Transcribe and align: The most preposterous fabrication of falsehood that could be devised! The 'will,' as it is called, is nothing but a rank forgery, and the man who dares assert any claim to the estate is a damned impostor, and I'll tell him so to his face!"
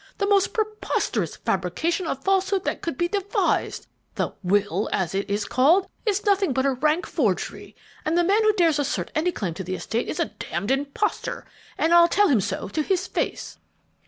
The 0.17 0.25
most 0.27 0.51
preposterous 0.53 1.35
fabrication 1.35 2.07
of 2.07 2.23
falsehood 2.23 2.63
that 2.63 2.81
could 2.81 2.97
be 2.97 3.07
devised! 3.07 3.85
The 4.15 4.31
'will,' 4.41 4.89
as 4.91 5.13
it 5.13 5.29
is 5.29 5.45
called, 5.45 5.85
is 6.07 6.25
nothing 6.25 6.53
but 6.53 6.65
a 6.65 6.71
rank 6.73 7.05
forgery, 7.05 7.75
and 8.03 8.17
the 8.17 8.23
man 8.23 8.41
who 8.41 8.51
dares 8.53 8.79
assert 8.79 9.11
any 9.13 9.31
claim 9.31 9.53
to 9.53 9.63
the 9.63 9.75
estate 9.75 10.07
is 10.07 10.19
a 10.19 10.25
damned 10.39 10.71
impostor, 10.71 11.45
and 11.77 11.93
I'll 11.93 12.07
tell 12.07 12.29
him 12.29 12.41
so 12.41 12.67
to 12.69 12.81
his 12.81 13.05
face!" 13.05 13.59